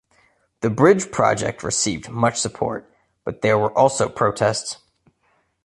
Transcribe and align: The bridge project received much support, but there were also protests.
The 0.61 0.71
bridge 0.71 1.11
project 1.11 1.61
received 1.61 2.09
much 2.09 2.39
support, 2.41 2.91
but 3.23 3.43
there 3.43 3.55
were 3.59 3.71
also 3.77 4.09
protests. 4.09 4.77